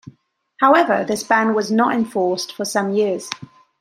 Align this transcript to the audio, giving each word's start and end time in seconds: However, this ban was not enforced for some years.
However, 0.57 1.05
this 1.07 1.21
ban 1.21 1.53
was 1.53 1.71
not 1.71 1.93
enforced 1.93 2.55
for 2.55 2.65
some 2.65 2.91
years. 2.95 3.29